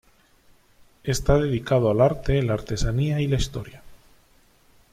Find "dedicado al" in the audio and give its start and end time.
1.37-2.01